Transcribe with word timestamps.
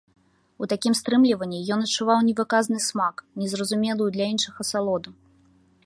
У 0.61 0.67
такім 0.71 0.93
стрымліванні 0.99 1.59
ён 1.75 1.83
адчуваў 1.87 2.23
невыказны 2.31 2.79
смак, 2.89 3.15
незразумелую 3.43 4.09
для 4.17 4.25
іншых 4.35 4.53
асалоду. 4.67 5.09